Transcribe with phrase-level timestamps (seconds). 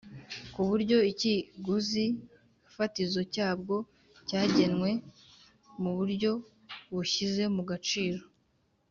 [0.53, 2.05] ku buryo ikiguzi
[2.75, 3.75] fatizo cyabwo
[4.27, 4.89] cyagenwe
[5.81, 6.31] mu buryo
[6.93, 8.23] bushyize mu gaciro,